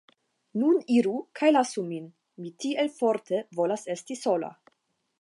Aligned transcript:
Nun 0.61 0.79
iru 0.93 1.13
kaj 1.41 1.51
lasu 1.53 1.85
min, 1.91 2.09
mi 2.41 2.51
tiel 2.65 2.93
forte 2.97 3.45
volas 3.63 3.89
esti 3.99 4.23
sola! 4.27 4.55